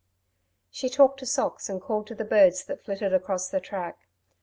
She 0.71 0.89
talked 0.89 1.19
to 1.19 1.27
Socks 1.27 1.69
and 1.69 1.79
called 1.79 2.07
to 2.07 2.15
the 2.15 2.25
birds 2.25 2.63
that 2.63 2.83
flitted 2.83 3.13
across 3.13 3.49
the 3.49 3.59
track. 3.59 3.99